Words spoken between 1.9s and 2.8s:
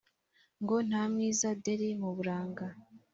muburanga